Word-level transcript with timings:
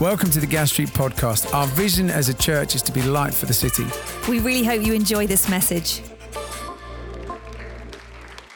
Welcome 0.00 0.30
to 0.30 0.38
the 0.38 0.46
Gas 0.46 0.70
Street 0.70 0.90
Podcast. 0.90 1.52
Our 1.52 1.66
vision 1.66 2.08
as 2.08 2.28
a 2.28 2.34
church 2.34 2.76
is 2.76 2.82
to 2.82 2.92
be 2.92 3.02
light 3.02 3.34
for 3.34 3.46
the 3.46 3.52
city. 3.52 3.84
We 4.30 4.38
really 4.38 4.62
hope 4.62 4.86
you 4.86 4.92
enjoy 4.92 5.26
this 5.26 5.48
message. 5.48 6.02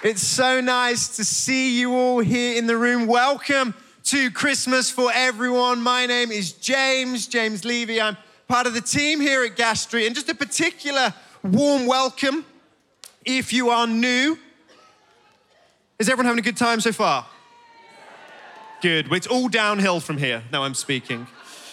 It's 0.04 0.22
so 0.22 0.60
nice 0.60 1.16
to 1.16 1.24
see 1.24 1.80
you 1.80 1.94
all 1.94 2.20
here 2.20 2.56
in 2.56 2.68
the 2.68 2.76
room. 2.76 3.08
Welcome 3.08 3.74
to 4.04 4.30
Christmas 4.30 4.88
for 4.88 5.10
everyone. 5.12 5.80
My 5.80 6.06
name 6.06 6.30
is 6.30 6.52
James, 6.52 7.26
James 7.26 7.62
Leavy. 7.62 8.00
I'm 8.00 8.16
part 8.46 8.68
of 8.68 8.74
the 8.74 8.80
team 8.80 9.20
here 9.20 9.42
at 9.42 9.56
Gas 9.56 9.80
Street, 9.80 10.06
and 10.06 10.14
just 10.14 10.28
a 10.28 10.36
particular 10.36 11.12
warm 11.42 11.86
welcome 11.86 12.46
if 13.24 13.52
you 13.52 13.70
are 13.70 13.88
new. 13.88 14.38
Is 15.98 16.08
everyone 16.08 16.26
having 16.26 16.38
a 16.38 16.42
good 16.42 16.56
time 16.56 16.80
so 16.80 16.92
far? 16.92 17.26
Good. 18.82 19.12
It's 19.12 19.28
all 19.28 19.48
downhill 19.48 20.00
from 20.00 20.18
here. 20.18 20.42
Now 20.50 20.64
I'm 20.64 20.74
speaking. 20.74 21.28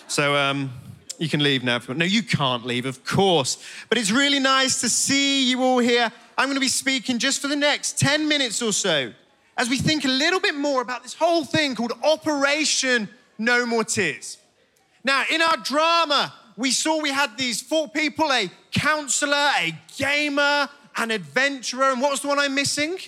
So 0.07 0.35
um, 0.35 0.71
you 1.17 1.27
can 1.27 1.41
leave 1.41 1.63
now. 1.63 1.79
No, 1.87 2.05
you 2.05 2.21
can't 2.21 2.67
leave, 2.67 2.85
of 2.85 3.03
course. 3.03 3.57
But 3.89 3.97
it's 3.97 4.11
really 4.11 4.37
nice 4.37 4.79
to 4.81 4.89
see 4.89 5.49
you 5.49 5.63
all 5.63 5.79
here. 5.79 6.11
I'm 6.37 6.45
going 6.45 6.55
to 6.55 6.61
be 6.61 6.67
speaking 6.67 7.17
just 7.17 7.41
for 7.41 7.47
the 7.47 7.55
next 7.55 7.97
10 7.97 8.27
minutes 8.27 8.61
or 8.61 8.71
so 8.71 9.11
as 9.57 9.71
we 9.71 9.79
think 9.79 10.05
a 10.05 10.07
little 10.07 10.39
bit 10.39 10.53
more 10.53 10.83
about 10.83 11.01
this 11.01 11.15
whole 11.15 11.43
thing 11.43 11.73
called 11.73 11.93
Operation 12.03 13.09
No 13.39 13.65
More 13.65 13.83
Tears. 13.83 14.37
Now, 15.03 15.23
in 15.31 15.41
our 15.41 15.57
drama, 15.57 16.31
we 16.57 16.69
saw 16.69 17.01
we 17.01 17.11
had 17.11 17.35
these 17.39 17.59
four 17.59 17.87
people 17.87 18.31
a 18.31 18.51
counselor, 18.69 19.33
a 19.33 19.75
gamer, 19.97 20.69
an 20.95 21.09
adventurer, 21.09 21.85
and 21.85 22.01
what 22.01 22.11
was 22.11 22.21
the 22.21 22.27
one 22.27 22.37
I'm 22.37 22.53
missing? 22.53 22.99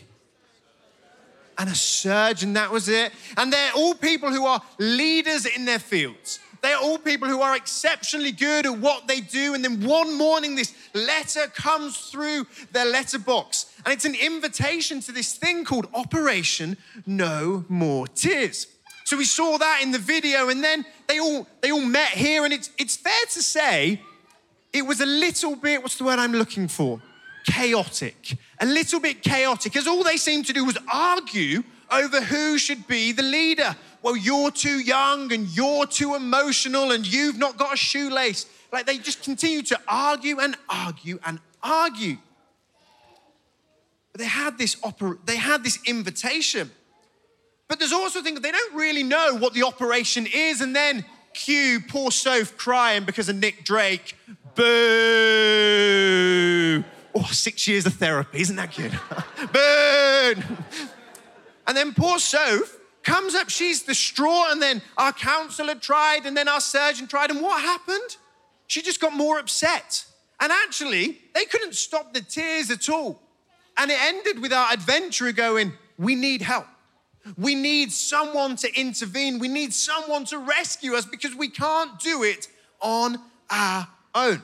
And 1.61 1.69
a 1.69 1.75
surgeon, 1.75 2.53
that 2.53 2.71
was 2.71 2.89
it. 2.89 3.13
And 3.37 3.53
they're 3.53 3.71
all 3.75 3.93
people 3.93 4.31
who 4.31 4.45
are 4.47 4.61
leaders 4.79 5.45
in 5.45 5.65
their 5.65 5.79
fields. 5.79 6.39
They're 6.61 6.77
all 6.77 6.97
people 6.97 7.27
who 7.27 7.41
are 7.41 7.55
exceptionally 7.55 8.31
good 8.31 8.65
at 8.65 8.77
what 8.79 9.07
they 9.07 9.21
do. 9.21 9.53
And 9.53 9.63
then 9.63 9.85
one 9.85 10.17
morning, 10.17 10.55
this 10.55 10.73
letter 10.93 11.47
comes 11.47 11.97
through 12.09 12.47
their 12.71 12.85
letterbox. 12.85 13.73
And 13.85 13.93
it's 13.93 14.05
an 14.05 14.15
invitation 14.15 15.01
to 15.01 15.11
this 15.11 15.35
thing 15.35 15.63
called 15.63 15.87
Operation 15.93 16.77
No 17.05 17.63
More 17.69 18.07
Tears. 18.07 18.65
So 19.05 19.15
we 19.15 19.25
saw 19.25 19.57
that 19.57 19.81
in 19.83 19.91
the 19.91 19.99
video, 19.99 20.49
and 20.49 20.63
then 20.63 20.85
they 21.07 21.19
all 21.19 21.45
they 21.59 21.71
all 21.71 21.81
met 21.81 22.09
here, 22.09 22.45
and 22.45 22.53
it's 22.53 22.69
it's 22.77 22.95
fair 22.95 23.25
to 23.33 23.43
say 23.43 24.01
it 24.71 24.83
was 24.83 25.01
a 25.01 25.05
little 25.05 25.55
bit, 25.57 25.81
what's 25.81 25.97
the 25.97 26.05
word 26.05 26.17
I'm 26.17 26.31
looking 26.31 26.69
for? 26.69 27.01
Chaotic, 27.45 28.37
a 28.59 28.65
little 28.65 28.99
bit 28.99 29.21
chaotic, 29.23 29.75
as 29.75 29.87
all 29.87 30.03
they 30.03 30.17
seemed 30.17 30.45
to 30.47 30.53
do 30.53 30.65
was 30.65 30.77
argue 30.91 31.63
over 31.91 32.21
who 32.21 32.57
should 32.57 32.87
be 32.87 33.11
the 33.11 33.21
leader. 33.21 33.75
Well, 34.01 34.15
you're 34.15 34.51
too 34.51 34.79
young 34.79 35.31
and 35.31 35.47
you're 35.55 35.85
too 35.85 36.15
emotional 36.15 36.91
and 36.91 37.05
you've 37.05 37.37
not 37.37 37.57
got 37.57 37.73
a 37.73 37.77
shoelace. 37.77 38.45
Like 38.71 38.85
they 38.85 38.97
just 38.97 39.23
continue 39.23 39.61
to 39.63 39.79
argue 39.87 40.39
and 40.39 40.55
argue 40.69 41.19
and 41.25 41.39
argue. 41.61 42.17
But 44.11 44.21
they 44.21 44.27
had 44.27 44.57
this 44.57 44.75
oper- 44.75 45.19
they 45.25 45.35
had 45.37 45.63
this 45.63 45.79
invitation. 45.85 46.71
But 47.67 47.79
there's 47.79 47.93
also 47.93 48.21
things 48.21 48.41
they 48.41 48.51
don't 48.51 48.75
really 48.75 49.03
know 49.03 49.35
what 49.37 49.53
the 49.53 49.63
operation 49.63 50.27
is, 50.31 50.59
and 50.59 50.75
then 50.75 51.05
cue 51.33 51.79
poor 51.87 52.11
Soph 52.11 52.57
crying 52.57 53.05
because 53.05 53.29
of 53.29 53.37
Nick 53.37 53.63
Drake. 53.63 54.17
Boo! 54.55 54.61
Oh, 57.13 57.29
six 57.31 57.67
years 57.67 57.85
of 57.85 57.93
therapy, 57.93 58.41
isn't 58.41 58.55
that 58.55 58.75
good? 58.75 58.91
Burn! 59.53 60.57
And 61.67 61.77
then 61.77 61.93
poor 61.93 62.19
Soph 62.19 62.77
comes 63.03 63.35
up, 63.35 63.49
she's 63.49 63.83
distraught, 63.83 64.51
and 64.51 64.61
then 64.61 64.81
our 64.97 65.11
counselor 65.11 65.75
tried, 65.75 66.25
and 66.25 66.35
then 66.35 66.47
our 66.47 66.61
surgeon 66.61 67.07
tried, 67.07 67.31
and 67.31 67.41
what 67.41 67.61
happened? 67.61 68.17
She 68.67 68.81
just 68.81 69.01
got 69.01 69.13
more 69.13 69.39
upset. 69.39 70.05
And 70.39 70.51
actually, 70.51 71.19
they 71.35 71.45
couldn't 71.45 71.75
stop 71.75 72.13
the 72.13 72.21
tears 72.21 72.71
at 72.71 72.89
all. 72.89 73.21
And 73.77 73.91
it 73.91 73.97
ended 74.01 74.41
with 74.41 74.53
our 74.53 74.71
adventurer 74.71 75.31
going, 75.31 75.73
We 75.97 76.15
need 76.15 76.41
help. 76.41 76.65
We 77.37 77.53
need 77.53 77.91
someone 77.91 78.55
to 78.57 78.79
intervene. 78.79 79.37
We 79.39 79.47
need 79.47 79.73
someone 79.73 80.25
to 80.25 80.39
rescue 80.39 80.95
us 80.95 81.05
because 81.05 81.35
we 81.35 81.49
can't 81.49 81.99
do 81.99 82.23
it 82.23 82.47
on 82.79 83.19
our 83.49 83.87
own. 84.15 84.43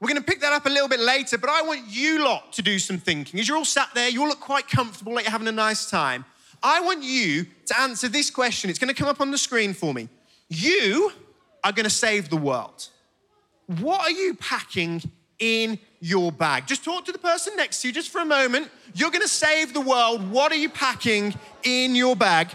We're 0.00 0.08
going 0.08 0.22
to 0.22 0.26
pick 0.26 0.40
that 0.42 0.52
up 0.52 0.66
a 0.66 0.68
little 0.68 0.88
bit 0.88 1.00
later, 1.00 1.38
but 1.38 1.50
I 1.50 1.62
want 1.62 1.82
you 1.88 2.24
lot 2.24 2.52
to 2.52 2.62
do 2.62 2.78
some 2.78 2.98
thinking. 2.98 3.40
As 3.40 3.48
you're 3.48 3.56
all 3.56 3.64
sat 3.64 3.88
there, 3.94 4.08
you 4.08 4.22
all 4.22 4.28
look 4.28 4.40
quite 4.40 4.68
comfortable, 4.68 5.12
like 5.12 5.24
you're 5.24 5.32
having 5.32 5.48
a 5.48 5.52
nice 5.52 5.90
time. 5.90 6.24
I 6.62 6.80
want 6.80 7.02
you 7.02 7.46
to 7.66 7.80
answer 7.80 8.08
this 8.08 8.30
question. 8.30 8.70
It's 8.70 8.78
going 8.78 8.94
to 8.94 8.94
come 8.94 9.08
up 9.08 9.20
on 9.20 9.32
the 9.32 9.38
screen 9.38 9.74
for 9.74 9.92
me. 9.92 10.08
You 10.48 11.12
are 11.64 11.72
going 11.72 11.84
to 11.84 11.90
save 11.90 12.28
the 12.30 12.36
world. 12.36 12.88
What 13.80 14.00
are 14.00 14.10
you 14.10 14.34
packing 14.34 15.02
in 15.40 15.78
your 16.00 16.30
bag? 16.30 16.66
Just 16.66 16.84
talk 16.84 17.04
to 17.06 17.12
the 17.12 17.18
person 17.18 17.56
next 17.56 17.82
to 17.82 17.88
you 17.88 17.94
just 17.94 18.10
for 18.10 18.20
a 18.20 18.24
moment. 18.24 18.70
You're 18.94 19.10
going 19.10 19.22
to 19.22 19.28
save 19.28 19.74
the 19.74 19.80
world. 19.80 20.30
What 20.30 20.52
are 20.52 20.56
you 20.56 20.68
packing 20.68 21.34
in 21.64 21.96
your 21.96 22.14
bag? 22.14 22.48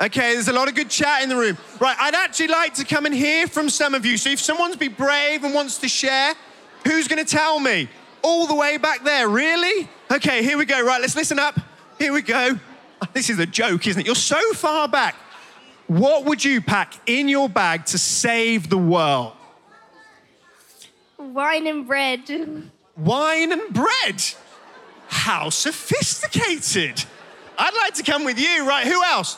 Okay, 0.00 0.32
there's 0.32 0.48
a 0.48 0.52
lot 0.52 0.66
of 0.66 0.74
good 0.74 0.88
chat 0.88 1.22
in 1.22 1.28
the 1.28 1.36
room. 1.36 1.58
Right, 1.78 1.96
I'd 1.98 2.14
actually 2.14 2.48
like 2.48 2.72
to 2.74 2.84
come 2.84 3.04
and 3.04 3.14
hear 3.14 3.46
from 3.46 3.68
some 3.68 3.94
of 3.94 4.06
you. 4.06 4.16
So 4.16 4.30
if 4.30 4.40
someone's 4.40 4.76
be 4.76 4.88
brave 4.88 5.44
and 5.44 5.52
wants 5.52 5.76
to 5.78 5.88
share, 5.88 6.34
who's 6.86 7.06
going 7.06 7.22
to 7.22 7.30
tell 7.30 7.60
me? 7.60 7.88
All 8.22 8.46
the 8.46 8.54
way 8.54 8.78
back 8.78 9.04
there, 9.04 9.28
really? 9.28 9.88
Okay, 10.10 10.42
here 10.42 10.56
we 10.56 10.64
go. 10.64 10.82
Right, 10.82 11.00
let's 11.00 11.16
listen 11.16 11.38
up. 11.38 11.60
Here 11.98 12.14
we 12.14 12.22
go. 12.22 12.58
This 13.12 13.28
is 13.28 13.38
a 13.38 13.46
joke, 13.46 13.86
isn't 13.86 14.00
it? 14.00 14.06
You're 14.06 14.14
so 14.14 14.40
far 14.54 14.88
back. 14.88 15.16
What 15.86 16.24
would 16.24 16.42
you 16.44 16.60
pack 16.60 16.94
in 17.06 17.28
your 17.28 17.48
bag 17.48 17.84
to 17.86 17.98
save 17.98 18.70
the 18.70 18.78
world? 18.78 19.32
Wine 21.18 21.66
and 21.66 21.86
bread. 21.86 22.70
Wine 22.96 23.52
and 23.52 23.74
bread. 23.74 24.22
How 25.08 25.50
sophisticated. 25.50 27.04
I'd 27.58 27.74
like 27.74 27.94
to 27.94 28.02
come 28.02 28.24
with 28.24 28.38
you. 28.38 28.66
Right, 28.66 28.86
who 28.86 29.02
else? 29.04 29.36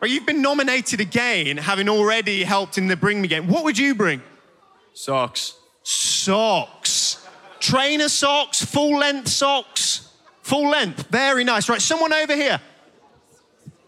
Right, 0.00 0.12
you've 0.12 0.26
been 0.26 0.42
nominated 0.42 1.00
again, 1.00 1.56
having 1.56 1.88
already 1.88 2.44
helped 2.44 2.78
in 2.78 2.86
the 2.86 2.96
Bring 2.96 3.20
Me 3.20 3.26
game. 3.26 3.48
What 3.48 3.64
would 3.64 3.76
you 3.76 3.96
bring? 3.96 4.22
Socks. 4.94 5.54
Socks. 5.82 7.26
Trainer 7.58 8.08
socks, 8.08 8.64
full 8.64 8.96
length 8.98 9.28
socks. 9.28 10.08
Full 10.42 10.70
length. 10.70 11.08
Very 11.10 11.42
nice. 11.42 11.68
Right, 11.68 11.82
someone 11.82 12.12
over 12.12 12.36
here. 12.36 12.60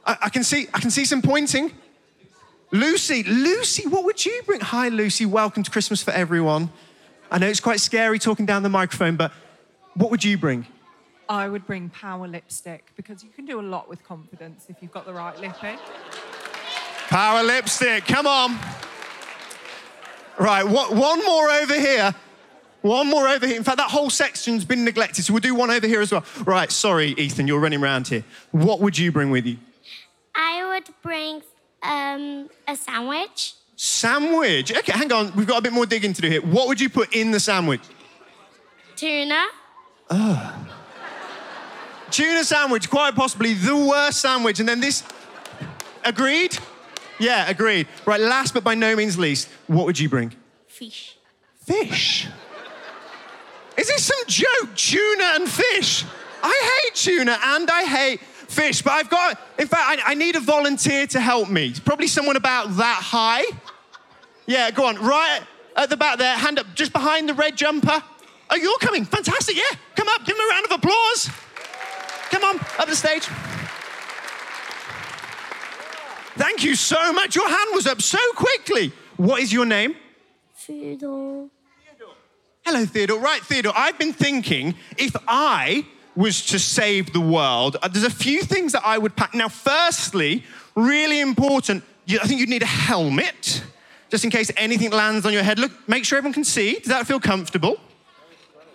I, 0.04 0.16
I 0.22 0.28
can 0.30 0.42
see 0.42 0.66
I 0.74 0.80
can 0.80 0.90
see 0.90 1.04
some 1.04 1.22
pointing. 1.22 1.70
Lucy, 2.72 3.22
Lucy, 3.22 3.86
what 3.86 4.04
would 4.04 4.24
you 4.24 4.42
bring? 4.46 4.60
Hi, 4.60 4.88
Lucy. 4.88 5.26
Welcome 5.26 5.62
to 5.62 5.70
Christmas 5.70 6.02
for 6.02 6.10
everyone. 6.10 6.70
I 7.30 7.38
know 7.38 7.46
it's 7.46 7.60
quite 7.60 7.78
scary 7.78 8.18
talking 8.18 8.46
down 8.46 8.64
the 8.64 8.68
microphone, 8.68 9.14
but 9.14 9.32
what 9.94 10.10
would 10.10 10.24
you 10.24 10.36
bring? 10.36 10.66
I 11.30 11.48
would 11.48 11.64
bring 11.64 11.88
power 11.90 12.26
lipstick 12.26 12.90
because 12.96 13.22
you 13.22 13.30
can 13.30 13.46
do 13.46 13.60
a 13.60 13.62
lot 13.62 13.88
with 13.88 14.02
confidence 14.02 14.66
if 14.68 14.78
you've 14.80 14.90
got 14.90 15.06
the 15.06 15.12
right 15.12 15.38
lipping. 15.40 15.78
Power 17.06 17.44
lipstick, 17.44 18.04
come 18.04 18.26
on. 18.26 18.58
Right, 20.40 20.64
one 20.64 21.24
more 21.24 21.50
over 21.50 21.74
here. 21.74 22.16
One 22.82 23.06
more 23.06 23.28
over 23.28 23.46
here. 23.46 23.56
In 23.56 23.62
fact, 23.62 23.76
that 23.76 23.90
whole 23.90 24.10
section's 24.10 24.64
been 24.64 24.84
neglected, 24.84 25.24
so 25.24 25.32
we'll 25.32 25.40
do 25.40 25.54
one 25.54 25.70
over 25.70 25.86
here 25.86 26.00
as 26.00 26.10
well. 26.10 26.24
Right, 26.44 26.72
sorry, 26.72 27.10
Ethan, 27.12 27.46
you're 27.46 27.60
running 27.60 27.80
around 27.80 28.08
here. 28.08 28.24
What 28.50 28.80
would 28.80 28.98
you 28.98 29.12
bring 29.12 29.30
with 29.30 29.46
you? 29.46 29.58
I 30.34 30.66
would 30.66 30.88
bring 31.00 31.42
um, 31.84 32.50
a 32.66 32.74
sandwich. 32.74 33.54
Sandwich. 33.76 34.76
Okay, 34.76 34.92
hang 34.92 35.12
on. 35.12 35.32
We've 35.36 35.46
got 35.46 35.58
a 35.58 35.62
bit 35.62 35.72
more 35.72 35.86
digging 35.86 36.12
to 36.12 36.22
do 36.22 36.28
here. 36.28 36.42
What 36.42 36.66
would 36.66 36.80
you 36.80 36.88
put 36.88 37.14
in 37.14 37.30
the 37.30 37.38
sandwich? 37.38 37.82
Tuna. 38.96 39.44
Tuna 42.10 42.44
sandwich, 42.44 42.90
quite 42.90 43.14
possibly 43.14 43.54
the 43.54 43.76
worst 43.76 44.20
sandwich. 44.20 44.60
And 44.60 44.68
then 44.68 44.80
this. 44.80 45.02
Agreed? 46.04 46.58
Yeah, 47.18 47.48
agreed. 47.48 47.86
Right, 48.06 48.20
last 48.20 48.54
but 48.54 48.64
by 48.64 48.74
no 48.74 48.96
means 48.96 49.18
least, 49.18 49.48
what 49.66 49.86
would 49.86 49.98
you 49.98 50.08
bring? 50.08 50.34
Fish. 50.66 51.16
Fish. 51.66 52.26
Is 53.76 53.88
this 53.88 54.04
some 54.04 54.26
joke? 54.26 54.74
Tuna 54.74 55.32
and 55.34 55.48
fish. 55.48 56.04
I 56.42 56.82
hate 56.84 56.94
tuna 56.94 57.38
and 57.42 57.70
I 57.70 57.84
hate 57.84 58.20
fish, 58.20 58.82
but 58.82 58.92
I've 58.92 59.10
got, 59.10 59.38
in 59.58 59.68
fact, 59.68 60.02
I, 60.06 60.12
I 60.12 60.14
need 60.14 60.36
a 60.36 60.40
volunteer 60.40 61.06
to 61.08 61.20
help 61.20 61.48
me. 61.48 61.74
Probably 61.84 62.06
someone 62.06 62.36
about 62.36 62.76
that 62.76 63.00
high. 63.02 63.44
Yeah, 64.46 64.70
go 64.70 64.86
on. 64.86 64.96
Right 64.96 65.40
at 65.76 65.90
the 65.90 65.96
back 65.96 66.18
there, 66.18 66.36
hand 66.36 66.58
up 66.58 66.66
just 66.74 66.92
behind 66.92 67.28
the 67.28 67.34
red 67.34 67.56
jumper. 67.56 68.02
Oh, 68.50 68.56
you're 68.56 68.78
coming. 68.78 69.04
Fantastic. 69.04 69.56
Yeah, 69.56 69.76
come 69.94 70.08
up. 70.08 70.26
Give 70.26 70.34
him 70.34 70.42
a 70.44 70.50
round 70.50 70.64
of 70.64 70.72
applause. 70.72 71.30
Come 72.30 72.44
on, 72.44 72.60
up 72.78 72.86
the 72.86 72.96
stage. 72.96 73.24
Thank 76.36 76.64
you 76.64 76.74
so 76.74 77.12
much. 77.12 77.34
Your 77.34 77.48
hand 77.48 77.70
was 77.74 77.86
up 77.86 78.00
so 78.00 78.18
quickly. 78.34 78.92
What 79.16 79.42
is 79.42 79.52
your 79.52 79.66
name? 79.66 79.94
Theodore. 80.54 81.48
Hello, 82.64 82.84
Theodore. 82.84 83.18
Right, 83.18 83.42
Theodore, 83.42 83.72
I've 83.74 83.98
been 83.98 84.12
thinking 84.12 84.74
if 84.96 85.16
I 85.26 85.86
was 86.14 86.44
to 86.46 86.58
save 86.58 87.12
the 87.12 87.20
world, 87.20 87.76
uh, 87.82 87.88
there's 87.88 88.04
a 88.04 88.10
few 88.10 88.42
things 88.42 88.72
that 88.72 88.82
I 88.84 88.98
would 88.98 89.16
pack. 89.16 89.34
Now, 89.34 89.48
firstly, 89.48 90.44
really 90.76 91.20
important, 91.20 91.82
I 92.08 92.26
think 92.26 92.40
you'd 92.40 92.48
need 92.48 92.62
a 92.62 92.66
helmet 92.66 93.62
just 94.10 94.24
in 94.24 94.30
case 94.30 94.50
anything 94.56 94.90
lands 94.90 95.24
on 95.24 95.32
your 95.32 95.42
head. 95.42 95.58
Look, 95.58 95.72
make 95.88 96.04
sure 96.04 96.18
everyone 96.18 96.34
can 96.34 96.44
see. 96.44 96.74
Does 96.74 96.88
that 96.88 97.06
feel 97.06 97.20
comfortable? 97.20 97.80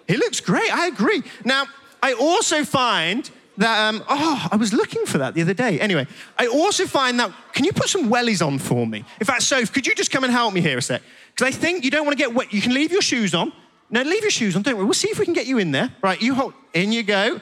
He 0.07 0.17
looks 0.17 0.39
great. 0.39 0.73
I 0.73 0.87
agree. 0.87 1.23
Now, 1.43 1.65
I 2.01 2.13
also 2.13 2.63
find 2.63 3.29
that, 3.57 3.87
um, 3.87 4.03
oh, 4.09 4.47
I 4.51 4.55
was 4.55 4.73
looking 4.73 5.05
for 5.05 5.17
that 5.19 5.33
the 5.33 5.41
other 5.41 5.53
day. 5.53 5.79
Anyway, 5.79 6.07
I 6.37 6.47
also 6.47 6.85
find 6.85 7.19
that, 7.19 7.31
can 7.53 7.65
you 7.65 7.71
put 7.71 7.89
some 7.89 8.09
wellies 8.09 8.45
on 8.45 8.59
for 8.59 8.85
me? 8.85 9.05
In 9.19 9.25
fact, 9.25 9.43
Soph, 9.43 9.71
could 9.71 9.87
you 9.87 9.95
just 9.95 10.11
come 10.11 10.23
and 10.23 10.33
help 10.33 10.53
me 10.53 10.61
here 10.61 10.77
a 10.77 10.81
sec? 10.81 11.01
Because 11.33 11.53
I 11.53 11.57
think 11.57 11.83
you 11.83 11.91
don't 11.91 12.05
want 12.05 12.17
to 12.17 12.23
get 12.23 12.33
wet. 12.33 12.53
You 12.53 12.61
can 12.61 12.73
leave 12.73 12.91
your 12.91 13.01
shoes 13.01 13.33
on. 13.33 13.51
No, 13.89 14.01
leave 14.01 14.21
your 14.21 14.31
shoes 14.31 14.55
on. 14.55 14.61
Don't 14.61 14.75
worry. 14.75 14.85
We'll 14.85 14.93
see 14.93 15.09
if 15.09 15.19
we 15.19 15.25
can 15.25 15.33
get 15.33 15.47
you 15.47 15.57
in 15.57 15.71
there. 15.71 15.93
Right, 16.01 16.21
you 16.21 16.33
hold. 16.33 16.53
In 16.73 16.91
you 16.91 17.03
go. 17.03 17.39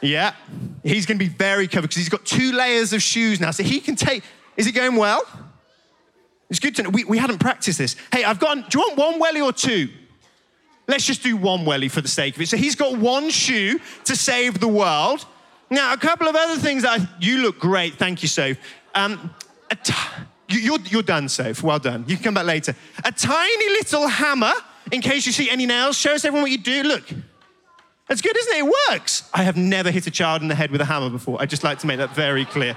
Yeah. 0.00 0.34
He's 0.82 1.06
going 1.06 1.18
to 1.18 1.24
be 1.24 1.30
very 1.30 1.66
covered 1.66 1.88
because 1.88 1.96
he's 1.96 2.08
got 2.08 2.24
two 2.24 2.52
layers 2.52 2.92
of 2.92 3.02
shoes 3.02 3.40
now. 3.40 3.50
So 3.50 3.62
he 3.62 3.80
can 3.80 3.96
take. 3.96 4.22
Is 4.56 4.66
it 4.66 4.72
going 4.72 4.96
well? 4.96 5.22
It's 6.50 6.60
good 6.60 6.76
to 6.76 6.82
know. 6.84 6.90
We, 6.90 7.04
we 7.04 7.18
hadn't 7.18 7.38
practiced 7.38 7.78
this. 7.78 7.96
Hey, 8.12 8.24
I've 8.24 8.38
got. 8.38 8.70
Do 8.70 8.78
you 8.78 8.84
want 8.86 8.98
one 8.98 9.18
welly 9.18 9.40
or 9.40 9.52
two? 9.52 9.88
Let's 10.86 11.04
just 11.04 11.22
do 11.22 11.36
one 11.36 11.64
welly 11.64 11.88
for 11.88 12.00
the 12.00 12.08
sake 12.08 12.36
of 12.36 12.42
it. 12.42 12.48
So 12.48 12.56
he's 12.56 12.74
got 12.74 12.96
one 12.96 13.28
shoe 13.28 13.78
to 14.04 14.16
save 14.16 14.58
the 14.58 14.68
world. 14.68 15.26
Now, 15.70 15.92
a 15.92 15.96
couple 15.96 16.28
of 16.28 16.34
other 16.36 16.60
things 16.60 16.84
I, 16.84 17.06
you 17.20 17.38
look 17.38 17.58
great. 17.58 17.94
Thank 17.94 18.22
you, 18.22 18.28
Soph. 18.28 18.56
Um, 18.94 19.34
you're, 20.48 20.78
you're 20.80 21.02
done, 21.02 21.28
Soph. 21.28 21.62
Well 21.62 21.78
done. 21.78 22.04
You 22.06 22.16
can 22.16 22.24
come 22.24 22.34
back 22.34 22.46
later. 22.46 22.74
A 23.04 23.12
tiny 23.12 23.68
little 23.70 24.08
hammer 24.08 24.52
in 24.90 25.00
case 25.00 25.26
you 25.26 25.32
see 25.32 25.50
any 25.50 25.66
nails. 25.66 25.96
Show 25.96 26.14
us 26.14 26.24
everyone 26.24 26.42
what 26.42 26.50
you 26.50 26.58
do. 26.58 26.82
Look. 26.82 27.04
That's 28.08 28.22
good, 28.22 28.36
isn't 28.36 28.54
it? 28.54 28.64
It 28.64 28.74
works. 28.90 29.28
I 29.34 29.42
have 29.42 29.58
never 29.58 29.90
hit 29.90 30.06
a 30.06 30.10
child 30.10 30.40
in 30.40 30.48
the 30.48 30.54
head 30.54 30.70
with 30.70 30.80
a 30.80 30.86
hammer 30.86 31.10
before. 31.10 31.42
I'd 31.42 31.50
just 31.50 31.62
like 31.64 31.78
to 31.80 31.86
make 31.86 31.98
that 31.98 32.14
very 32.14 32.46
clear. 32.46 32.74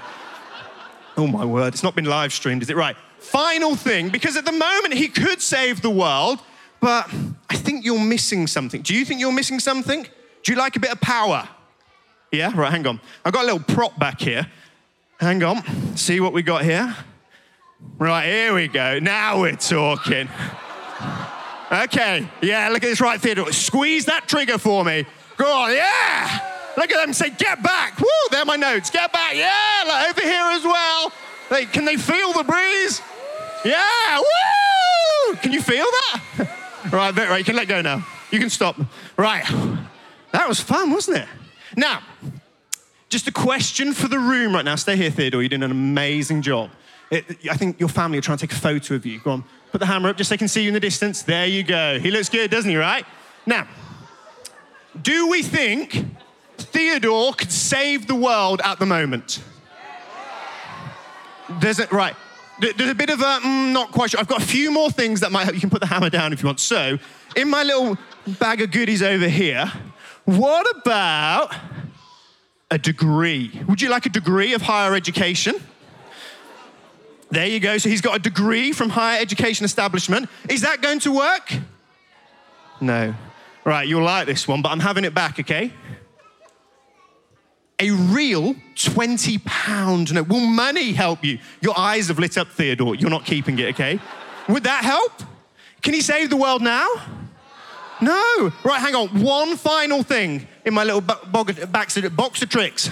Oh 1.16 1.26
my 1.26 1.44
word, 1.44 1.72
it's 1.72 1.82
not 1.82 1.94
been 1.94 2.04
live 2.04 2.32
streamed, 2.32 2.62
is 2.62 2.70
it? 2.70 2.76
Right. 2.76 2.96
Final 3.18 3.76
thing, 3.76 4.08
because 4.10 4.36
at 4.36 4.44
the 4.44 4.52
moment 4.52 4.94
he 4.94 5.08
could 5.08 5.40
save 5.40 5.80
the 5.80 5.90
world, 5.90 6.40
but 6.80 7.08
I 7.48 7.56
think 7.56 7.84
you're 7.84 8.00
missing 8.00 8.46
something. 8.46 8.82
Do 8.82 8.94
you 8.94 9.04
think 9.04 9.20
you're 9.20 9.32
missing 9.32 9.60
something? 9.60 10.06
Do 10.42 10.52
you 10.52 10.58
like 10.58 10.76
a 10.76 10.80
bit 10.80 10.90
of 10.90 11.00
power? 11.00 11.48
Yeah, 12.32 12.50
right, 12.54 12.70
hang 12.70 12.86
on. 12.86 12.98
I've 13.26 13.34
got 13.34 13.42
a 13.42 13.52
little 13.52 13.60
prop 13.60 13.98
back 13.98 14.18
here. 14.18 14.46
Hang 15.20 15.44
on, 15.44 15.62
see 15.98 16.18
what 16.18 16.32
we 16.32 16.42
got 16.42 16.64
here? 16.64 16.96
Right, 17.98 18.24
here 18.24 18.54
we 18.54 18.68
go. 18.68 18.98
Now 18.98 19.42
we're 19.42 19.54
talking. 19.54 20.30
Okay, 21.70 22.26
yeah, 22.40 22.70
look 22.70 22.82
at 22.82 22.88
this 22.88 23.02
right, 23.02 23.20
Theodore. 23.20 23.52
Squeeze 23.52 24.06
that 24.06 24.28
trigger 24.28 24.56
for 24.56 24.82
me. 24.82 25.04
Go 25.36 25.44
on, 25.44 25.74
yeah! 25.74 26.40
Look 26.78 26.90
at 26.90 27.04
them 27.04 27.12
say, 27.12 27.28
get 27.30 27.62
back. 27.62 28.00
Woo, 28.00 28.06
there 28.30 28.46
my 28.46 28.56
notes. 28.56 28.88
Get 28.88 29.12
back, 29.12 29.34
yeah, 29.36 29.84
like 29.86 30.10
over 30.10 30.22
here 30.22 30.50
as 30.52 30.64
well. 30.64 31.12
They, 31.50 31.66
can 31.66 31.84
they 31.84 31.96
feel 31.96 32.32
the 32.32 32.44
breeze? 32.44 33.02
Yeah, 33.62 34.18
woo! 34.18 35.36
Can 35.36 35.52
you 35.52 35.60
feel 35.60 35.84
that? 35.84 36.48
right, 36.92 37.14
right, 37.14 37.38
you 37.38 37.44
can 37.44 37.56
let 37.56 37.68
go 37.68 37.82
now. 37.82 38.06
You 38.30 38.38
can 38.38 38.48
stop. 38.48 38.80
Right, 39.18 39.44
that 40.32 40.48
was 40.48 40.60
fun, 40.60 40.90
wasn't 40.90 41.18
it? 41.18 41.28
Now, 41.76 42.02
just 43.08 43.28
a 43.28 43.32
question 43.32 43.92
for 43.92 44.08
the 44.08 44.18
room 44.18 44.54
right 44.54 44.64
now. 44.64 44.74
Stay 44.76 44.96
here, 44.96 45.10
Theodore. 45.10 45.42
You're 45.42 45.50
doing 45.50 45.62
an 45.62 45.70
amazing 45.70 46.42
job. 46.42 46.70
It, 47.10 47.26
I 47.50 47.56
think 47.56 47.78
your 47.78 47.90
family 47.90 48.18
are 48.18 48.22
trying 48.22 48.38
to 48.38 48.46
take 48.46 48.56
a 48.56 48.60
photo 48.60 48.94
of 48.94 49.04
you. 49.04 49.20
Go 49.20 49.32
on, 49.32 49.44
put 49.70 49.78
the 49.78 49.86
hammer 49.86 50.08
up 50.08 50.16
just 50.16 50.28
so 50.28 50.34
they 50.34 50.38
can 50.38 50.48
see 50.48 50.62
you 50.62 50.68
in 50.68 50.74
the 50.74 50.80
distance. 50.80 51.22
There 51.22 51.46
you 51.46 51.62
go. 51.62 51.98
He 51.98 52.10
looks 52.10 52.30
good, 52.30 52.50
doesn't 52.50 52.70
he, 52.70 52.76
right? 52.76 53.04
Now, 53.44 53.68
do 55.00 55.28
we 55.28 55.42
think 55.42 56.06
Theodore 56.56 57.34
could 57.34 57.52
save 57.52 58.06
the 58.06 58.14
world 58.14 58.60
at 58.64 58.78
the 58.78 58.86
moment? 58.86 59.42
There's 61.60 61.80
a, 61.80 61.86
right. 61.88 62.14
There's 62.60 62.90
a 62.90 62.94
bit 62.94 63.10
of 63.10 63.20
a, 63.20 63.40
mm, 63.40 63.72
not 63.72 63.90
quite 63.92 64.10
sure. 64.10 64.20
I've 64.20 64.28
got 64.28 64.42
a 64.42 64.46
few 64.46 64.70
more 64.70 64.90
things 64.90 65.20
that 65.20 65.32
might 65.32 65.44
help. 65.44 65.54
You 65.54 65.60
can 65.60 65.70
put 65.70 65.80
the 65.80 65.86
hammer 65.86 66.08
down 66.08 66.32
if 66.32 66.42
you 66.42 66.46
want. 66.46 66.60
So, 66.60 66.98
in 67.36 67.50
my 67.50 67.62
little 67.62 67.98
bag 68.38 68.60
of 68.60 68.70
goodies 68.70 69.02
over 69.02 69.28
here, 69.28 69.70
what 70.24 70.66
about 70.76 71.54
a 72.70 72.78
degree? 72.78 73.60
Would 73.68 73.82
you 73.82 73.88
like 73.88 74.06
a 74.06 74.10
degree 74.10 74.54
of 74.54 74.62
higher 74.62 74.94
education? 74.94 75.54
There 77.30 77.46
you 77.46 77.60
go. 77.60 77.78
So 77.78 77.88
he's 77.88 78.00
got 78.00 78.16
a 78.16 78.18
degree 78.18 78.72
from 78.72 78.90
higher 78.90 79.20
education 79.20 79.64
establishment. 79.64 80.28
Is 80.48 80.60
that 80.60 80.82
going 80.82 81.00
to 81.00 81.12
work? 81.12 81.52
No. 82.80 83.14
Right, 83.64 83.86
you'll 83.86 84.02
like 84.02 84.26
this 84.26 84.46
one, 84.48 84.60
but 84.60 84.70
I'm 84.70 84.80
having 84.80 85.04
it 85.04 85.14
back, 85.14 85.38
okay? 85.40 85.72
A 87.80 87.90
real 87.90 88.54
20 88.76 89.38
pound 89.38 90.12
note. 90.12 90.28
Will 90.28 90.40
money 90.40 90.92
help 90.92 91.24
you? 91.24 91.38
Your 91.60 91.78
eyes 91.78 92.08
have 92.08 92.18
lit 92.18 92.36
up, 92.36 92.48
Theodore. 92.48 92.94
You're 92.96 93.10
not 93.10 93.24
keeping 93.24 93.58
it, 93.58 93.70
okay? 93.74 94.00
Would 94.48 94.64
that 94.64 94.84
help? 94.84 95.12
Can 95.80 95.94
he 95.94 96.00
save 96.00 96.30
the 96.30 96.36
world 96.36 96.62
now? 96.62 96.86
No. 98.02 98.52
Right, 98.64 98.80
hang 98.80 98.94
on. 98.94 99.22
One 99.22 99.56
final 99.56 100.02
thing 100.02 100.46
in 100.66 100.74
my 100.74 100.84
little 100.84 101.00
box 101.00 101.56
of 102.42 102.48
tricks. 102.50 102.90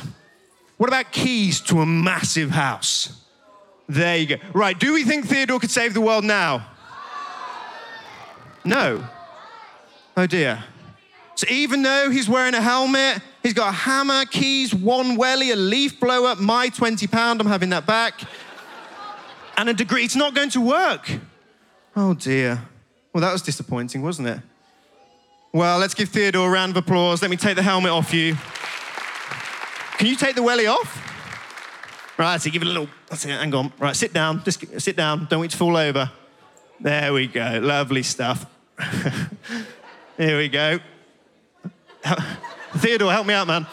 What 0.76 0.88
about 0.88 1.12
keys 1.12 1.60
to 1.62 1.80
a 1.80 1.86
massive 1.86 2.50
house? 2.50 3.20
There 3.88 4.16
you 4.16 4.26
go. 4.26 4.36
Right, 4.54 4.78
do 4.78 4.94
we 4.94 5.04
think 5.04 5.26
Theodore 5.26 5.58
could 5.58 5.70
save 5.70 5.92
the 5.92 6.00
world 6.00 6.24
now? 6.24 6.66
No. 8.64 9.04
Oh 10.16 10.26
dear. 10.26 10.64
So 11.34 11.46
even 11.50 11.82
though 11.82 12.10
he's 12.10 12.28
wearing 12.28 12.54
a 12.54 12.60
helmet, 12.60 13.22
he's 13.42 13.54
got 13.54 13.70
a 13.70 13.72
hammer, 13.72 14.26
keys, 14.26 14.74
one 14.74 15.16
welly, 15.16 15.50
a 15.50 15.56
leaf 15.56 15.98
blower, 15.98 16.36
my 16.36 16.68
20 16.68 17.06
pound, 17.06 17.40
I'm 17.40 17.46
having 17.46 17.70
that 17.70 17.86
back, 17.86 18.20
and 19.56 19.68
a 19.68 19.74
degree, 19.74 20.04
it's 20.04 20.16
not 20.16 20.34
going 20.34 20.50
to 20.50 20.60
work. 20.60 21.10
Oh 21.96 22.14
dear. 22.14 22.62
Well, 23.12 23.22
that 23.22 23.32
was 23.32 23.42
disappointing, 23.42 24.02
wasn't 24.02 24.28
it? 24.28 24.40
Well, 25.52 25.78
let's 25.80 25.94
give 25.94 26.08
Theodore 26.10 26.48
a 26.48 26.50
round 26.50 26.70
of 26.70 26.76
applause. 26.76 27.22
Let 27.22 27.30
me 27.30 27.36
take 27.36 27.56
the 27.56 27.62
helmet 27.62 27.90
off 27.90 28.14
you. 28.14 28.36
Can 29.98 30.06
you 30.06 30.14
take 30.14 30.36
the 30.36 30.44
welly 30.44 30.68
off? 30.68 31.08
Right, 32.16 32.40
so 32.40 32.50
give 32.50 32.62
it 32.62 32.66
a 32.66 32.68
little, 32.68 32.88
that's 33.08 33.24
it, 33.24 33.30
hang 33.30 33.52
on. 33.54 33.72
Right, 33.78 33.96
sit 33.96 34.12
down, 34.12 34.44
just 34.44 34.80
sit 34.80 34.94
down, 34.94 35.26
don't 35.28 35.40
want 35.40 35.50
it 35.50 35.52
to 35.52 35.56
fall 35.56 35.76
over. 35.76 36.08
There 36.78 37.12
we 37.12 37.26
go, 37.26 37.58
lovely 37.60 38.04
stuff. 38.04 38.46
Here 40.16 40.38
we 40.38 40.48
go. 40.48 40.78
Theodore, 42.76 43.10
help 43.10 43.26
me 43.26 43.34
out, 43.34 43.48
man. 43.48 43.66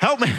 Help 0.00 0.20
me. 0.20 0.26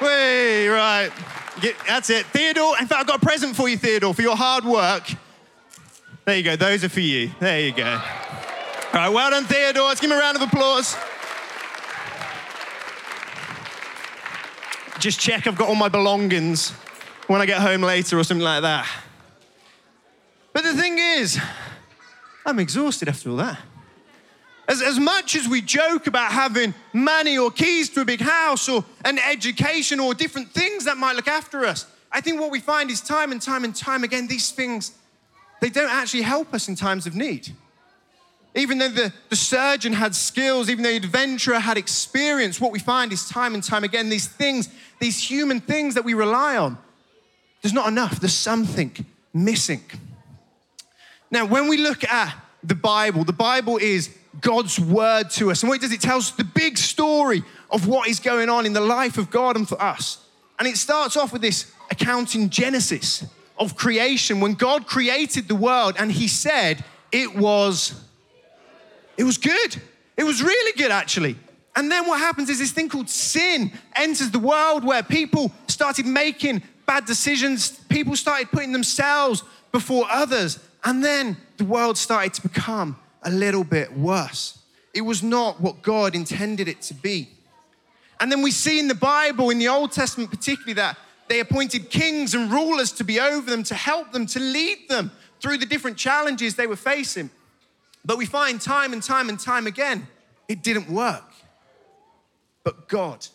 Way, 0.00 0.68
right. 0.68 1.10
That's 1.86 2.10
it. 2.10 2.26
Theodore, 2.26 2.78
in 2.78 2.86
fact, 2.86 3.00
I've 3.00 3.06
got 3.06 3.22
a 3.22 3.26
present 3.26 3.56
for 3.56 3.68
you, 3.68 3.76
Theodore, 3.76 4.14
for 4.14 4.22
your 4.22 4.36
hard 4.36 4.64
work. 4.64 5.10
There 6.24 6.36
you 6.36 6.42
go. 6.42 6.56
Those 6.56 6.84
are 6.84 6.88
for 6.88 7.00
you. 7.00 7.30
There 7.40 7.60
you 7.60 7.72
go. 7.72 7.84
All 7.84 8.00
right, 8.94 9.08
well 9.08 9.30
done, 9.30 9.44
Theodore. 9.44 9.88
Let's 9.88 10.00
give 10.00 10.10
him 10.10 10.16
a 10.16 10.20
round 10.20 10.36
of 10.36 10.42
applause. 10.42 10.96
Just 14.98 15.20
check 15.20 15.46
I've 15.46 15.56
got 15.56 15.68
all 15.68 15.74
my 15.74 15.88
belongings 15.88 16.70
when 17.28 17.40
I 17.40 17.46
get 17.46 17.60
home 17.60 17.82
later 17.82 18.18
or 18.18 18.24
something 18.24 18.44
like 18.44 18.62
that. 18.62 18.88
But 20.52 20.64
the 20.64 20.74
thing 20.74 20.98
is, 20.98 21.38
I'm 22.44 22.58
exhausted 22.58 23.08
after 23.08 23.30
all 23.30 23.36
that. 23.36 23.58
As, 24.68 24.82
as 24.82 24.98
much 24.98 25.34
as 25.34 25.48
we 25.48 25.62
joke 25.62 26.06
about 26.06 26.30
having 26.30 26.74
money 26.92 27.38
or 27.38 27.50
keys 27.50 27.88
to 27.90 28.02
a 28.02 28.04
big 28.04 28.20
house 28.20 28.68
or 28.68 28.84
an 29.04 29.18
education 29.18 29.98
or 29.98 30.12
different 30.12 30.50
things 30.50 30.84
that 30.84 30.98
might 30.98 31.16
look 31.16 31.26
after 31.26 31.64
us, 31.64 31.86
I 32.12 32.20
think 32.20 32.38
what 32.38 32.50
we 32.50 32.60
find 32.60 32.90
is 32.90 33.00
time 33.00 33.32
and 33.32 33.40
time 33.40 33.64
and 33.64 33.74
time 33.74 34.04
again, 34.04 34.26
these 34.26 34.50
things, 34.50 34.92
they 35.62 35.70
don't 35.70 35.90
actually 35.90 36.22
help 36.22 36.52
us 36.52 36.68
in 36.68 36.74
times 36.74 37.06
of 37.06 37.14
need. 37.14 37.48
Even 38.54 38.78
though 38.78 38.88
the, 38.88 39.12
the 39.30 39.36
surgeon 39.36 39.94
had 39.94 40.14
skills, 40.14 40.68
even 40.68 40.82
though 40.82 40.90
the 40.90 40.96
adventurer 40.96 41.58
had 41.58 41.78
experience, 41.78 42.60
what 42.60 42.72
we 42.72 42.78
find 42.78 43.12
is 43.12 43.26
time 43.28 43.54
and 43.54 43.62
time 43.62 43.84
again, 43.84 44.10
these 44.10 44.28
things, 44.28 44.68
these 45.00 45.30
human 45.30 45.60
things 45.60 45.94
that 45.94 46.04
we 46.04 46.12
rely 46.12 46.56
on, 46.56 46.76
there's 47.62 47.72
not 47.72 47.88
enough. 47.88 48.20
There's 48.20 48.34
something 48.34 48.92
missing. 49.32 49.82
Now, 51.30 51.46
when 51.46 51.68
we 51.68 51.78
look 51.78 52.04
at 52.04 52.34
the 52.62 52.74
Bible, 52.74 53.24
the 53.24 53.32
Bible 53.32 53.78
is 53.78 54.14
God's 54.40 54.78
word 54.78 55.30
to 55.30 55.50
us. 55.50 55.62
And 55.62 55.68
what 55.68 55.76
it 55.76 55.82
does, 55.82 55.92
it 55.92 56.00
tells 56.00 56.32
the 56.32 56.44
big 56.44 56.78
story 56.78 57.42
of 57.70 57.86
what 57.86 58.08
is 58.08 58.20
going 58.20 58.48
on 58.48 58.66
in 58.66 58.72
the 58.72 58.80
life 58.80 59.18
of 59.18 59.30
God 59.30 59.56
and 59.56 59.68
for 59.68 59.80
us. 59.80 60.24
And 60.58 60.66
it 60.66 60.76
starts 60.76 61.16
off 61.16 61.32
with 61.32 61.42
this 61.42 61.72
account 61.90 62.34
in 62.34 62.50
Genesis 62.50 63.24
of 63.58 63.76
creation 63.76 64.40
when 64.40 64.54
God 64.54 64.86
created 64.86 65.48
the 65.48 65.54
world 65.54 65.96
and 65.98 66.12
he 66.12 66.28
said 66.28 66.84
it 67.10 67.34
was 67.34 68.04
it 69.16 69.24
was 69.24 69.36
good. 69.36 69.82
It 70.16 70.24
was 70.24 70.42
really 70.42 70.78
good 70.78 70.90
actually. 70.90 71.36
And 71.74 71.90
then 71.90 72.06
what 72.06 72.20
happens 72.20 72.50
is 72.50 72.58
this 72.58 72.72
thing 72.72 72.88
called 72.88 73.08
sin 73.08 73.72
enters 73.94 74.30
the 74.30 74.38
world 74.38 74.84
where 74.84 75.02
people 75.02 75.52
started 75.68 76.06
making 76.06 76.62
bad 76.86 77.04
decisions. 77.04 77.70
People 77.88 78.16
started 78.16 78.50
putting 78.50 78.72
themselves 78.72 79.44
before 79.70 80.06
others. 80.10 80.58
And 80.84 81.04
then 81.04 81.36
the 81.56 81.64
world 81.64 81.98
started 81.98 82.34
to 82.34 82.42
become 82.42 82.96
a 83.28 83.30
little 83.30 83.64
bit 83.64 83.96
worse. 83.96 84.58
It 84.94 85.02
was 85.02 85.22
not 85.22 85.60
what 85.60 85.82
God 85.82 86.14
intended 86.14 86.66
it 86.66 86.80
to 86.82 86.94
be. 86.94 87.28
And 88.20 88.32
then 88.32 88.42
we 88.42 88.50
see 88.50 88.78
in 88.80 88.88
the 88.88 88.94
Bible, 88.94 89.50
in 89.50 89.58
the 89.58 89.68
Old 89.68 89.92
Testament 89.92 90.30
particularly, 90.30 90.74
that 90.74 90.98
they 91.28 91.40
appointed 91.40 91.90
kings 91.90 92.34
and 92.34 92.50
rulers 92.50 92.90
to 92.92 93.04
be 93.04 93.20
over 93.20 93.50
them, 93.50 93.62
to 93.64 93.74
help 93.74 94.12
them, 94.12 94.26
to 94.26 94.40
lead 94.40 94.88
them 94.88 95.12
through 95.40 95.58
the 95.58 95.66
different 95.66 95.96
challenges 95.96 96.56
they 96.56 96.66
were 96.66 96.74
facing. 96.74 97.30
But 98.04 98.16
we 98.16 98.24
find 98.24 98.60
time 98.60 98.92
and 98.92 99.02
time 99.02 99.28
and 99.28 99.38
time 99.38 99.66
again, 99.66 100.08
it 100.48 100.62
didn't 100.62 100.90
work. 100.90 101.30
But 102.64 102.88
God, 102.88 103.26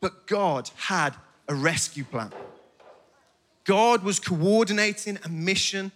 but 0.00 0.26
God 0.26 0.70
had 0.76 1.14
a 1.48 1.54
rescue 1.54 2.04
plan. 2.04 2.32
God 3.64 4.04
was 4.04 4.20
coordinating 4.20 5.18
a 5.24 5.28
mission 5.28 5.90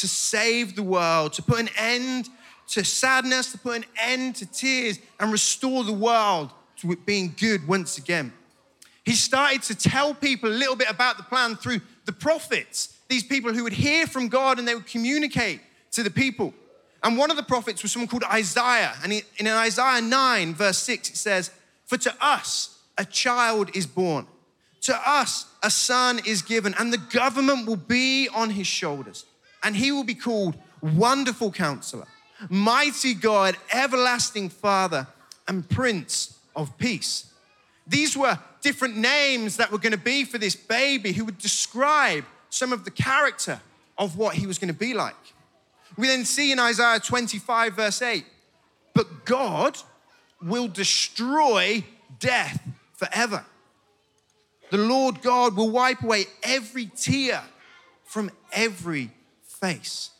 to 0.00 0.08
save 0.08 0.76
the 0.76 0.82
world, 0.82 1.32
to 1.34 1.42
put 1.42 1.60
an 1.60 1.70
end 1.76 2.28
to 2.68 2.84
sadness, 2.84 3.52
to 3.52 3.58
put 3.58 3.78
an 3.78 3.84
end 4.00 4.36
to 4.36 4.46
tears, 4.46 4.98
and 5.18 5.32
restore 5.32 5.84
the 5.84 5.92
world 5.92 6.50
to 6.76 6.92
it 6.92 7.06
being 7.06 7.34
good 7.38 7.66
once 7.66 7.98
again. 7.98 8.32
He 9.04 9.14
started 9.14 9.62
to 9.64 9.74
tell 9.74 10.14
people 10.14 10.50
a 10.50 10.52
little 10.52 10.76
bit 10.76 10.90
about 10.90 11.16
the 11.16 11.22
plan 11.22 11.56
through 11.56 11.80
the 12.04 12.12
prophets, 12.12 12.94
these 13.08 13.24
people 13.24 13.54
who 13.54 13.64
would 13.64 13.72
hear 13.72 14.06
from 14.06 14.28
God 14.28 14.58
and 14.58 14.68
they 14.68 14.74
would 14.74 14.86
communicate 14.86 15.60
to 15.92 16.02
the 16.02 16.10
people. 16.10 16.52
And 17.02 17.16
one 17.16 17.30
of 17.30 17.36
the 17.36 17.42
prophets 17.42 17.82
was 17.82 17.92
someone 17.92 18.08
called 18.08 18.24
Isaiah. 18.24 18.92
And 19.02 19.12
in 19.12 19.46
Isaiah 19.46 20.02
9, 20.02 20.54
verse 20.54 20.78
6, 20.78 21.10
it 21.10 21.16
says, 21.16 21.50
For 21.86 21.96
to 21.96 22.14
us 22.20 22.78
a 22.98 23.04
child 23.04 23.74
is 23.74 23.86
born, 23.86 24.26
to 24.82 24.96
us 25.08 25.46
a 25.62 25.70
son 25.70 26.20
is 26.26 26.42
given, 26.42 26.74
and 26.78 26.92
the 26.92 26.98
government 26.98 27.66
will 27.66 27.76
be 27.76 28.28
on 28.34 28.50
his 28.50 28.66
shoulders. 28.66 29.24
And 29.62 29.76
he 29.76 29.92
will 29.92 30.04
be 30.04 30.14
called 30.14 30.56
Wonderful 30.80 31.50
Counselor, 31.50 32.06
Mighty 32.48 33.14
God, 33.14 33.56
Everlasting 33.72 34.48
Father, 34.48 35.06
and 35.46 35.68
Prince 35.68 36.38
of 36.54 36.76
Peace. 36.78 37.32
These 37.86 38.16
were 38.16 38.38
different 38.60 38.96
names 38.96 39.56
that 39.56 39.72
were 39.72 39.78
going 39.78 39.92
to 39.92 39.98
be 39.98 40.24
for 40.24 40.38
this 40.38 40.54
baby 40.54 41.12
who 41.12 41.24
would 41.24 41.38
describe 41.38 42.24
some 42.50 42.72
of 42.72 42.84
the 42.84 42.90
character 42.90 43.60
of 43.96 44.16
what 44.16 44.34
he 44.34 44.46
was 44.46 44.58
going 44.58 44.72
to 44.72 44.78
be 44.78 44.94
like. 44.94 45.14
We 45.96 46.06
then 46.06 46.24
see 46.24 46.52
in 46.52 46.58
Isaiah 46.58 47.00
25, 47.00 47.74
verse 47.74 48.02
8, 48.02 48.24
but 48.94 49.24
God 49.24 49.78
will 50.40 50.68
destroy 50.68 51.84
death 52.20 52.60
forever. 52.92 53.44
The 54.70 54.78
Lord 54.78 55.22
God 55.22 55.56
will 55.56 55.70
wipe 55.70 56.02
away 56.02 56.26
every 56.42 56.86
tear 56.86 57.42
from 58.04 58.30
every 58.52 59.10
face. 59.58 60.10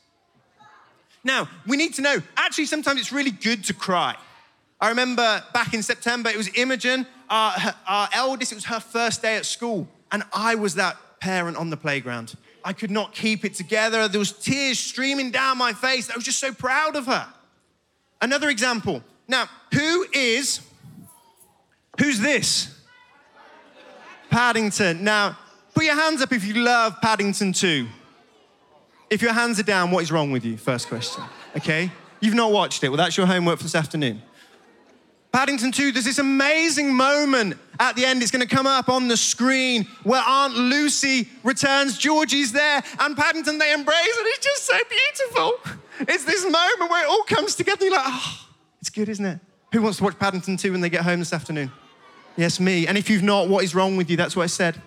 Now, 1.24 1.48
we 1.66 1.76
need 1.76 1.94
to 1.94 2.02
know 2.02 2.22
actually, 2.36 2.66
sometimes 2.66 3.00
it's 3.00 3.12
really 3.12 3.30
good 3.30 3.64
to 3.64 3.74
cry. 3.74 4.16
I 4.80 4.90
remember 4.90 5.42
back 5.52 5.74
in 5.74 5.82
September, 5.82 6.30
it 6.30 6.36
was 6.36 6.48
Imogen, 6.54 7.06
our, 7.28 7.54
our 7.86 8.08
eldest, 8.12 8.52
it 8.52 8.54
was 8.54 8.64
her 8.66 8.80
first 8.80 9.22
day 9.22 9.36
at 9.36 9.44
school, 9.44 9.88
and 10.12 10.22
I 10.32 10.54
was 10.54 10.76
that 10.76 10.96
parent 11.20 11.56
on 11.56 11.70
the 11.70 11.76
playground. 11.76 12.34
I 12.64 12.72
could 12.72 12.90
not 12.90 13.12
keep 13.12 13.44
it 13.44 13.54
together. 13.54 14.08
There 14.08 14.18
was 14.18 14.32
tears 14.32 14.78
streaming 14.78 15.30
down 15.30 15.58
my 15.58 15.72
face. 15.72 16.10
I 16.10 16.14
was 16.14 16.24
just 16.24 16.38
so 16.38 16.52
proud 16.52 16.96
of 16.96 17.06
her. 17.06 17.26
Another 18.20 18.50
example. 18.50 19.02
Now, 19.26 19.48
who 19.72 20.06
is, 20.12 20.60
who's 21.98 22.20
this? 22.20 22.74
Paddington. 24.30 25.02
Now, 25.02 25.38
put 25.74 25.84
your 25.84 25.94
hands 25.94 26.22
up 26.22 26.32
if 26.32 26.44
you 26.44 26.54
love 26.54 27.00
Paddington 27.00 27.52
2. 27.52 27.86
If 29.10 29.22
your 29.22 29.32
hands 29.32 29.58
are 29.58 29.64
down, 29.64 29.90
what 29.90 30.02
is 30.02 30.12
wrong 30.12 30.30
with 30.32 30.44
you? 30.44 30.56
First 30.56 30.88
question. 30.88 31.24
Okay? 31.56 31.90
You've 32.20 32.34
not 32.34 32.52
watched 32.52 32.84
it. 32.84 32.88
Well, 32.88 32.98
that's 32.98 33.16
your 33.16 33.26
homework 33.26 33.58
for 33.58 33.62
this 33.64 33.74
afternoon. 33.74 34.22
Paddington 35.30 35.72
2, 35.72 35.92
there's 35.92 36.06
this 36.06 36.18
amazing 36.18 36.94
moment 36.94 37.56
at 37.78 37.96
the 37.96 38.04
end. 38.04 38.22
It's 38.22 38.30
going 38.30 38.46
to 38.46 38.54
come 38.54 38.66
up 38.66 38.88
on 38.88 39.08
the 39.08 39.16
screen 39.16 39.86
where 40.02 40.22
Aunt 40.26 40.54
Lucy 40.54 41.28
returns. 41.44 41.98
Georgie's 41.98 42.52
there, 42.52 42.82
and 42.98 43.16
Paddington, 43.16 43.58
they 43.58 43.72
embrace, 43.72 44.16
and 44.18 44.26
it's 44.26 44.44
just 44.44 44.64
so 44.64 44.78
beautiful. 44.88 45.52
It's 46.00 46.24
this 46.24 46.44
moment 46.44 46.90
where 46.90 47.04
it 47.04 47.08
all 47.08 47.24
comes 47.24 47.54
together. 47.54 47.84
You're 47.84 47.94
like, 47.94 48.06
oh, 48.06 48.48
it's 48.80 48.90
good, 48.90 49.08
isn't 49.08 49.24
it? 49.24 49.38
Who 49.72 49.82
wants 49.82 49.98
to 49.98 50.04
watch 50.04 50.18
Paddington 50.18 50.56
2 50.56 50.72
when 50.72 50.80
they 50.80 50.88
get 50.88 51.02
home 51.02 51.18
this 51.18 51.32
afternoon? 51.32 51.70
Yes, 52.36 52.58
me. 52.58 52.86
And 52.86 52.96
if 52.96 53.10
you've 53.10 53.22
not, 53.22 53.48
what 53.48 53.64
is 53.64 53.74
wrong 53.74 53.96
with 53.96 54.08
you? 54.08 54.16
That's 54.16 54.34
what 54.34 54.44
I 54.44 54.46
said. 54.46 54.80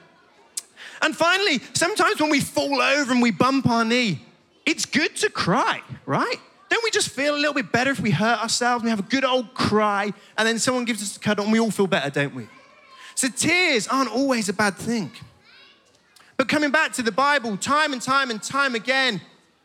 And 1.01 1.15
finally, 1.15 1.59
sometimes 1.73 2.21
when 2.21 2.29
we 2.29 2.39
fall 2.39 2.81
over 2.81 3.11
and 3.11 3.21
we 3.21 3.31
bump 3.31 3.67
our 3.67 3.83
knee, 3.83 4.21
it's 4.65 4.85
good 4.85 5.15
to 5.17 5.29
cry, 5.29 5.81
right? 6.05 6.37
Don't 6.69 6.83
we 6.83 6.91
just 6.91 7.09
feel 7.09 7.35
a 7.35 7.37
little 7.37 7.53
bit 7.53 7.71
better 7.71 7.91
if 7.91 7.99
we 7.99 8.11
hurt 8.11 8.41
ourselves 8.41 8.83
and 8.83 8.85
we 8.85 8.89
have 8.91 8.99
a 8.99 9.09
good 9.09 9.25
old 9.25 9.53
cry 9.53 10.13
and 10.37 10.47
then 10.47 10.59
someone 10.59 10.85
gives 10.85 11.01
us 11.01 11.17
a 11.17 11.19
cuddle 11.19 11.43
and 11.43 11.51
we 11.51 11.59
all 11.59 11.71
feel 11.71 11.87
better, 11.87 12.09
don't 12.09 12.33
we? 12.33 12.47
So 13.15 13.27
tears 13.27 13.87
aren't 13.87 14.09
always 14.11 14.47
a 14.47 14.53
bad 14.53 14.77
thing. 14.77 15.11
But 16.37 16.47
coming 16.47 16.71
back 16.71 16.93
to 16.93 17.03
the 17.03 17.11
Bible, 17.11 17.57
time 17.57 17.93
and 17.93 18.01
time 18.01 18.31
and 18.31 18.41
time 18.41 18.75
again, 18.75 19.21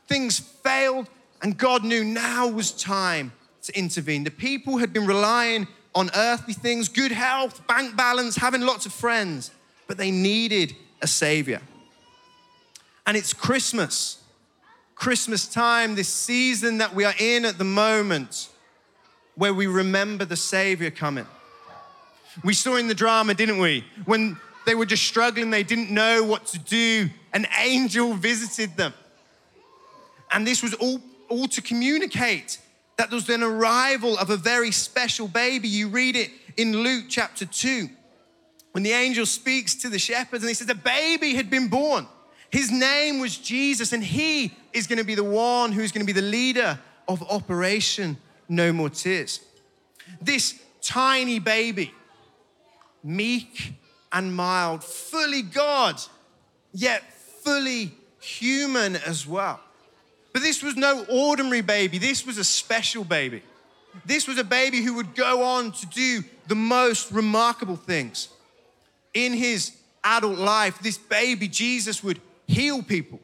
things 0.09 0.39
failed 0.39 1.09
and 1.43 1.57
God 1.57 1.85
knew 1.85 2.03
now 2.03 2.49
was 2.49 2.73
time 2.73 3.33
to 3.63 3.79
intervene. 3.79 4.25
The 4.25 4.31
people 4.31 4.79
had 4.79 4.93
been 4.93 5.07
relying 5.07 5.69
on 5.95 6.11
earthly 6.15 6.55
things, 6.55 6.89
good 6.89 7.13
health, 7.13 7.67
bank 7.67 7.97
balance, 7.97 8.37
having 8.37 8.63
lots 8.63 8.85
of 8.85 8.93
friends, 8.93 9.51
but 9.87 9.97
they 9.97 10.11
needed 10.11 10.75
a 11.07 11.09
savior. 11.09 11.63
And 13.07 13.17
it's 13.17 13.33
Christmas, 13.33 14.21
Christmas 14.97 15.47
time, 15.47 15.95
this 15.95 16.09
season 16.09 16.79
that 16.79 16.97
we 16.97 17.05
are 17.05 17.15
in 17.21 17.45
at 17.45 17.59
the 17.59 17.65
moment, 17.85 18.49
where 19.37 19.55
we 19.55 19.69
remember 19.69 20.25
the 20.25 20.35
savior 20.35 20.91
coming. 20.91 21.27
We 22.43 22.55
saw 22.55 22.75
in 22.75 22.89
the 22.89 22.95
drama, 22.95 23.35
didn't 23.35 23.59
we? 23.59 23.85
When 24.05 24.37
they 24.67 24.75
were 24.75 24.85
just 24.85 25.05
struggling, 25.05 25.51
they 25.51 25.63
didn't 25.63 25.93
know 25.93 26.25
what 26.25 26.47
to 26.47 26.59
do, 26.59 27.09
an 27.33 27.47
angel 27.61 28.15
visited 28.15 28.77
them. 28.77 28.93
And 30.33 30.45
this 30.45 30.61
was 30.61 30.75
all, 30.75 31.01
all 31.29 31.47
to 31.47 31.63
communicate 31.63 32.59
that 32.97 33.11
there 33.11 33.17
was 33.17 33.29
an 33.29 33.45
arrival 33.45 34.19
of 34.19 34.31
a 34.31 34.37
very 34.37 34.73
special 34.73 35.29
baby. 35.29 35.69
You 35.69 35.87
read 35.87 36.17
it 36.17 36.33
in 36.57 36.79
Luke 36.79 37.05
chapter 37.09 37.47
2 37.47 37.91
when 38.77 38.83
the 38.83 38.93
angel 38.93 39.25
speaks 39.25 39.75
to 39.75 39.89
the 39.89 39.99
shepherds 39.99 40.45
and 40.45 40.51
he 40.51 40.55
says, 40.55 40.69
A 40.69 40.75
baby 40.75 41.35
had 41.35 41.49
been 41.49 41.69
born. 41.69 42.07
His 42.51 42.71
name 42.71 43.21
was 43.21 43.39
Jesus, 43.39 43.95
and 43.95 44.05
he 44.05 44.55
is 44.75 44.87
going 44.87 44.99
to 44.99 45.05
be 45.05 45.15
the 45.15 45.25
one 45.25 45.73
who's 45.73 45.93
going 45.93 46.07
to 46.07 46.13
be 46.13 46.21
the 46.21 46.27
leader 46.27 46.79
of 47.09 47.23
Operation 47.23 48.19
No 48.51 48.75
More 48.75 48.91
Tears. 48.91 49.41
This 50.21 50.61
tiny 50.83 51.39
baby, 51.39 51.95
meek 53.03 53.73
and 54.13 54.37
mild, 54.37 54.85
fully 54.85 55.41
God, 55.41 55.99
yet 56.75 57.03
fully 57.45 57.93
human 58.21 58.97
as 58.97 59.27
well. 59.27 59.59
But 60.35 60.43
this 60.43 60.63
was 60.63 60.77
no 60.77 61.07
ordinary 61.09 61.63
baby, 61.63 61.97
this 61.97 62.27
was 62.27 62.37
a 62.37 62.45
special 62.45 63.05
baby. 63.05 63.43
This 64.05 64.29
was 64.29 64.37
a 64.37 64.45
baby 64.45 64.83
who 64.83 64.93
would 64.97 65.15
go 65.15 65.45
on 65.45 65.73
to 65.73 65.87
do 65.87 66.23
the 66.47 66.55
most 66.55 67.11
remarkable 67.11 67.77
things. 67.77 68.29
In 69.17 69.33
his 69.33 69.73
adult 70.05 70.37
life, 70.37 70.79
this 70.81 70.99
baby, 70.99 71.49
Jesus, 71.49 72.05
would 72.05 72.21
heal 72.47 72.83
people, 72.83 73.19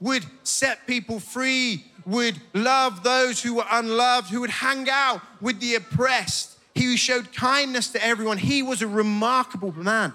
would 0.00 0.24
set 0.42 0.86
people 0.86 1.20
free, 1.20 1.84
would 2.06 2.40
love 2.54 3.02
those 3.02 3.42
who 3.42 3.56
were 3.56 3.66
unloved, 3.70 4.30
who 4.30 4.40
would 4.40 4.48
hang 4.48 4.88
out 4.88 5.20
with 5.42 5.60
the 5.60 5.74
oppressed. 5.74 6.56
He 6.74 6.96
showed 6.96 7.34
kindness 7.34 7.88
to 7.90 8.02
everyone. 8.02 8.38
He 8.38 8.62
was 8.62 8.80
a 8.80 8.88
remarkable 8.88 9.72
man. 9.72 10.14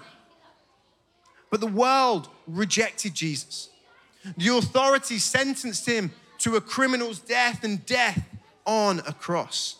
But 1.48 1.60
the 1.60 1.68
world 1.68 2.28
rejected 2.48 3.14
Jesus. 3.14 3.68
The 4.36 4.48
authorities 4.48 5.22
sentenced 5.22 5.86
him 5.86 6.10
to 6.38 6.56
a 6.56 6.60
criminal's 6.60 7.20
death 7.20 7.62
and 7.62 7.86
death 7.86 8.20
on 8.66 8.98
a 9.06 9.12
cross. 9.12 9.76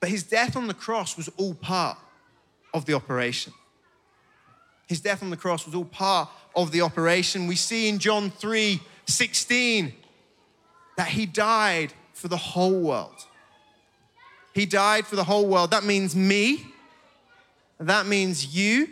But 0.00 0.08
his 0.08 0.24
death 0.24 0.56
on 0.56 0.66
the 0.66 0.74
cross 0.74 1.16
was 1.16 1.28
all 1.36 1.54
part 1.54 1.98
of 2.74 2.84
the 2.84 2.92
operation. 2.92 3.54
His 4.86 5.00
death 5.00 5.22
on 5.22 5.30
the 5.30 5.36
cross 5.36 5.64
was 5.64 5.74
all 5.74 5.86
part 5.86 6.28
of 6.54 6.72
the 6.72 6.82
operation. 6.82 7.46
We 7.46 7.56
see 7.56 7.88
in 7.88 7.98
John 7.98 8.30
3 8.30 8.80
16 9.06 9.92
that 10.96 11.08
he 11.08 11.26
died 11.26 11.92
for 12.12 12.28
the 12.28 12.36
whole 12.36 12.80
world. 12.80 13.26
He 14.54 14.66
died 14.66 15.06
for 15.06 15.16
the 15.16 15.24
whole 15.24 15.46
world. 15.46 15.70
That 15.70 15.84
means 15.84 16.14
me. 16.14 16.66
That 17.80 18.06
means 18.06 18.54
you. 18.54 18.88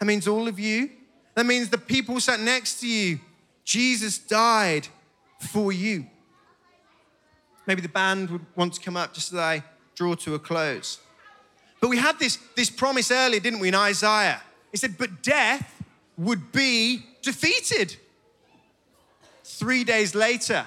That 0.00 0.06
means 0.06 0.26
all 0.26 0.48
of 0.48 0.58
you. 0.58 0.90
That 1.34 1.46
means 1.46 1.68
the 1.68 1.78
people 1.78 2.18
sat 2.20 2.40
next 2.40 2.80
to 2.80 2.88
you. 2.88 3.20
Jesus 3.64 4.18
died 4.18 4.88
for 5.38 5.72
you. 5.72 6.06
Maybe 7.66 7.80
the 7.80 7.88
band 7.88 8.30
would 8.30 8.44
want 8.56 8.74
to 8.74 8.80
come 8.80 8.96
up 8.96 9.14
just 9.14 9.32
as 9.32 9.38
I 9.38 9.64
draw 9.94 10.14
to 10.16 10.34
a 10.34 10.38
close. 10.38 10.98
But 11.84 11.90
we 11.90 11.98
had 11.98 12.18
this, 12.18 12.38
this 12.56 12.70
promise 12.70 13.10
earlier, 13.10 13.40
didn't 13.40 13.60
we, 13.60 13.68
in 13.68 13.74
Isaiah? 13.74 14.40
He 14.70 14.78
said, 14.78 14.96
but 14.96 15.22
death 15.22 15.84
would 16.16 16.50
be 16.50 17.04
defeated. 17.20 17.94
Three 19.44 19.84
days 19.84 20.14
later, 20.14 20.64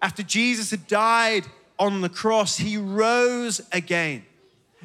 after 0.00 0.22
Jesus 0.22 0.70
had 0.70 0.86
died 0.86 1.44
on 1.78 2.00
the 2.00 2.08
cross, 2.08 2.56
he 2.56 2.78
rose 2.78 3.60
again. 3.70 4.24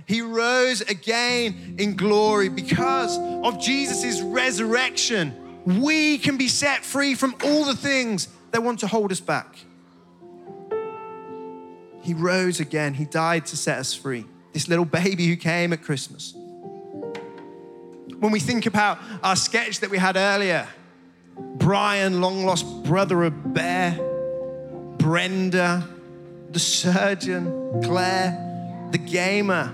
He 0.05 0.21
rose 0.21 0.81
again 0.81 1.75
in 1.77 1.95
glory 1.95 2.49
because 2.49 3.17
of 3.17 3.61
Jesus' 3.61 4.19
resurrection. 4.19 5.33
We 5.65 6.17
can 6.17 6.35
be 6.35 6.49
set 6.49 6.83
free 6.83 7.15
from 7.15 7.33
all 7.45 7.63
the 7.63 7.77
things 7.77 8.27
that 8.51 8.61
want 8.61 8.79
to 8.81 8.87
hold 8.87 9.09
us 9.13 9.21
back. 9.21 9.55
He 12.01 12.13
rose 12.13 12.59
again. 12.59 12.93
He 12.93 13.05
died 13.05 13.45
to 13.45 13.55
set 13.55 13.79
us 13.79 13.93
free. 13.93 14.25
This 14.53 14.67
little 14.67 14.85
baby 14.85 15.27
who 15.27 15.35
came 15.35 15.73
at 15.73 15.83
Christmas. 15.83 16.33
When 18.19 18.31
we 18.31 18.39
think 18.39 18.65
about 18.65 18.99
our 19.23 19.35
sketch 19.35 19.79
that 19.79 19.89
we 19.89 19.97
had 19.97 20.17
earlier, 20.17 20.67
Brian, 21.37 22.19
long 22.19 22.45
lost 22.45 22.83
brother 22.83 23.23
of 23.23 23.53
Bear, 23.53 23.97
Brenda, 24.97 25.87
the 26.51 26.59
surgeon, 26.59 27.81
Claire, 27.83 28.89
the 28.91 28.97
gamer, 28.97 29.73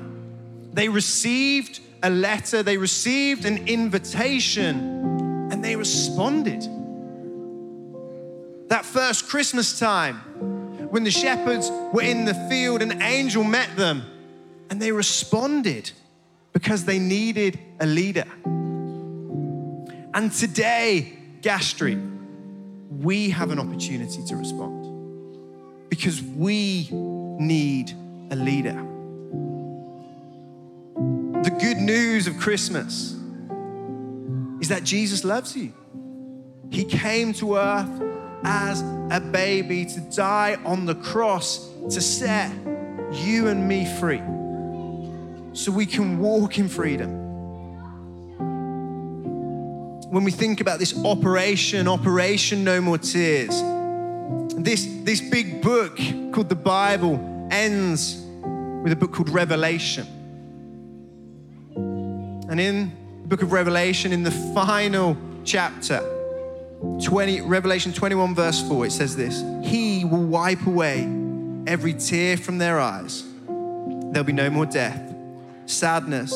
they 0.73 0.89
received 0.89 1.79
a 2.03 2.09
letter, 2.09 2.61
they 2.61 2.77
received 2.77 3.45
an 3.45 3.67
invitation, 3.67 4.77
and 5.51 5.63
they 5.63 5.75
responded. 5.75 6.61
That 8.67 8.85
first 8.85 9.27
Christmas 9.27 9.79
time, 9.79 10.17
when 10.89 11.03
the 11.03 11.11
shepherds 11.11 11.71
were 11.93 12.03
in 12.03 12.25
the 12.25 12.33
field, 12.49 12.81
an 12.81 13.01
angel 13.01 13.43
met 13.43 13.75
them, 13.75 14.03
and 14.69 14.81
they 14.81 14.91
responded 14.91 15.91
because 16.53 16.85
they 16.85 16.99
needed 16.99 17.59
a 17.79 17.85
leader. 17.85 18.25
And 20.13 20.31
today, 20.31 21.13
Gas 21.41 21.67
Street, 21.67 21.99
we 22.89 23.29
have 23.29 23.51
an 23.51 23.59
opportunity 23.59 24.23
to 24.25 24.35
respond 24.37 25.89
because 25.89 26.21
we 26.21 26.87
need 26.91 27.91
a 28.31 28.35
leader. 28.35 28.81
The 31.43 31.51
good 31.59 31.77
news 31.77 32.27
of 32.27 32.37
Christmas 32.37 33.17
is 34.61 34.69
that 34.69 34.83
Jesus 34.83 35.23
loves 35.23 35.55
you. 35.55 35.73
He 36.71 36.85
came 36.85 37.33
to 37.33 37.57
earth 37.57 38.01
as 38.43 38.81
a 39.11 39.19
baby 39.19 39.85
to 39.85 39.99
die 40.15 40.57
on 40.65 40.85
the 40.85 40.95
cross 40.95 41.69
to 41.89 42.01
set 42.01 42.51
you 43.11 43.47
and 43.47 43.67
me 43.67 43.85
free 43.99 44.21
so 45.55 45.71
we 45.71 45.85
can 45.85 46.19
walk 46.19 46.57
in 46.57 46.67
freedom. 46.67 47.23
When 50.11 50.23
we 50.23 50.31
think 50.31 50.61
about 50.61 50.79
this 50.79 51.03
operation, 51.03 51.87
Operation 51.87 52.63
No 52.63 52.81
More 52.81 52.97
Tears, 52.97 53.61
this, 54.55 54.85
this 55.03 55.21
big 55.21 55.61
book 55.61 55.97
called 56.31 56.49
the 56.49 56.55
Bible 56.55 57.47
ends 57.51 58.21
with 58.83 58.91
a 58.91 58.95
book 58.95 59.13
called 59.13 59.29
Revelation. 59.29 60.05
And 61.75 62.59
in 62.59 62.91
the 63.21 63.27
book 63.27 63.41
of 63.41 63.51
Revelation, 63.53 64.11
in 64.11 64.23
the 64.23 64.31
final 64.53 65.17
chapter, 65.45 65.99
20, 67.03 67.41
Revelation 67.41 67.93
21, 67.93 68.35
verse 68.35 68.61
4, 68.67 68.87
it 68.87 68.91
says 68.91 69.15
this 69.15 69.41
He 69.63 70.03
will 70.03 70.23
wipe 70.23 70.67
away 70.67 71.03
every 71.65 71.93
tear 71.93 72.35
from 72.35 72.57
their 72.57 72.79
eyes. 72.79 73.23
There'll 73.47 74.23
be 74.23 74.33
no 74.33 74.49
more 74.49 74.65
death, 74.65 75.14
sadness, 75.65 76.33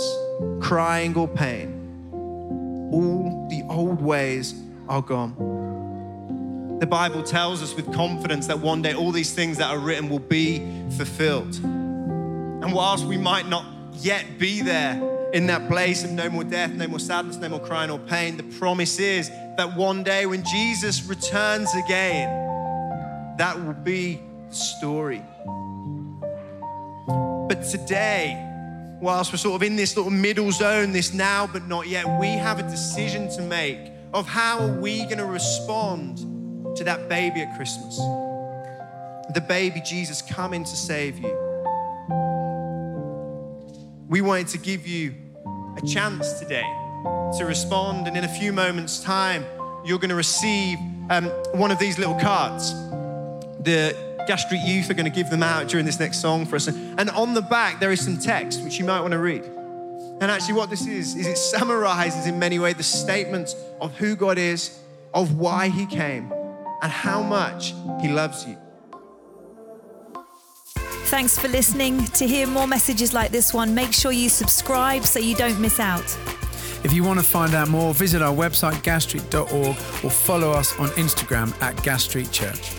crying, 0.61 1.15
or 1.15 1.27
pain. 1.27 1.75
All 2.91 3.47
the 3.49 3.63
old 3.69 4.01
ways 4.01 4.55
are 4.87 5.01
gone. 5.01 6.77
The 6.79 6.87
Bible 6.87 7.23
tells 7.23 7.61
us 7.61 7.75
with 7.75 7.93
confidence 7.93 8.47
that 8.47 8.59
one 8.59 8.81
day 8.81 8.93
all 8.93 9.11
these 9.11 9.33
things 9.33 9.57
that 9.57 9.69
are 9.69 9.79
written 9.79 10.09
will 10.09 10.19
be 10.19 10.59
fulfilled. 10.97 11.55
And 11.55 12.73
whilst 12.73 13.05
we 13.05 13.17
might 13.17 13.47
not 13.47 13.65
yet 13.93 14.39
be 14.39 14.61
there 14.61 15.29
in 15.33 15.47
that 15.47 15.67
place 15.67 16.03
of 16.03 16.11
no 16.11 16.29
more 16.29 16.43
death, 16.43 16.71
no 16.71 16.87
more 16.87 16.99
sadness, 16.99 17.37
no 17.37 17.49
more 17.49 17.59
crying 17.59 17.91
or 17.91 17.99
pain, 17.99 18.37
the 18.37 18.43
promise 18.43 18.97
is 18.99 19.29
that 19.57 19.75
one 19.75 20.03
day 20.03 20.25
when 20.25 20.43
Jesus 20.43 21.03
returns 21.05 21.73
again, 21.75 22.29
that 23.37 23.59
will 23.61 23.73
be 23.73 24.21
the 24.49 24.55
story. 24.55 25.21
But 27.07 27.63
today, 27.63 28.45
whilst 29.01 29.31
we're 29.31 29.37
sort 29.37 29.55
of 29.55 29.63
in 29.63 29.75
this 29.75 29.95
little 29.95 30.11
middle 30.11 30.51
zone, 30.51 30.91
this 30.91 31.13
now 31.13 31.47
but 31.47 31.67
not 31.67 31.87
yet, 31.87 32.19
we 32.19 32.29
have 32.29 32.59
a 32.59 32.63
decision 32.63 33.29
to 33.35 33.41
make 33.41 33.91
of 34.13 34.27
how 34.27 34.59
are 34.59 34.79
we 34.79 35.03
going 35.03 35.17
to 35.17 35.25
respond 35.25 36.17
to 36.75 36.83
that 36.83 37.07
baby 37.07 37.41
at 37.41 37.55
Christmas. 37.55 37.97
The 39.33 39.43
baby 39.47 39.81
Jesus 39.85 40.21
coming 40.21 40.63
to 40.63 40.75
save 40.75 41.19
you. 41.19 41.35
We 44.07 44.21
wanted 44.21 44.47
to 44.49 44.57
give 44.57 44.87
you 44.87 45.13
a 45.77 45.85
chance 45.85 46.39
today 46.39 46.67
to 47.37 47.45
respond, 47.45 48.07
and 48.07 48.17
in 48.17 48.23
a 48.23 48.27
few 48.27 48.51
moments' 48.51 48.99
time, 49.01 49.45
you're 49.85 49.99
going 49.99 50.09
to 50.09 50.15
receive 50.15 50.77
um, 51.09 51.25
one 51.53 51.71
of 51.71 51.79
these 51.79 51.97
little 51.99 52.19
cards. 52.19 52.73
The 53.63 54.08
Gas 54.29 54.45
Street 54.45 54.61
Youth 54.61 54.91
are 54.91 54.93
going 54.93 55.11
to 55.11 55.11
give 55.11 55.31
them 55.31 55.41
out 55.41 55.67
during 55.69 55.87
this 55.87 55.99
next 55.99 56.19
song 56.21 56.45
for 56.45 56.55
us. 56.55 56.67
And 56.67 57.09
on 57.09 57.33
the 57.33 57.41
back, 57.41 57.79
there 57.79 57.91
is 57.91 57.99
some 57.99 58.19
text 58.19 58.63
which 58.63 58.77
you 58.77 58.85
might 58.85 59.01
want 59.01 59.13
to 59.13 59.17
read. 59.17 59.43
And 59.43 60.25
actually, 60.25 60.53
what 60.53 60.69
this 60.69 60.85
is, 60.85 61.15
is 61.15 61.25
it 61.25 61.35
summarizes 61.35 62.27
in 62.27 62.37
many 62.37 62.59
ways 62.59 62.75
the 62.75 62.83
statements 62.83 63.55
of 63.81 63.97
who 63.97 64.15
God 64.15 64.37
is, 64.37 64.77
of 65.15 65.35
why 65.39 65.69
He 65.69 65.87
came, 65.87 66.31
and 66.83 66.91
how 66.91 67.23
much 67.23 67.73
He 68.03 68.07
loves 68.07 68.45
you. 68.45 68.55
Thanks 71.07 71.39
for 71.39 71.47
listening. 71.47 72.05
To 72.05 72.27
hear 72.27 72.45
more 72.45 72.67
messages 72.67 73.15
like 73.15 73.31
this 73.31 73.51
one, 73.51 73.73
make 73.73 73.93
sure 73.93 74.11
you 74.11 74.29
subscribe 74.29 75.05
so 75.05 75.17
you 75.17 75.35
don't 75.35 75.59
miss 75.59 75.79
out. 75.79 76.05
If 76.83 76.93
you 76.93 77.03
want 77.03 77.19
to 77.19 77.25
find 77.25 77.55
out 77.55 77.67
more, 77.67 77.95
visit 77.95 78.21
our 78.21 78.35
website 78.35 78.83
gasstreet.org 78.83 79.75
or 80.05 80.11
follow 80.11 80.51
us 80.51 80.79
on 80.79 80.89
Instagram 80.89 81.59
at 81.63 81.81
Gas 81.81 82.05
Church. 82.05 82.75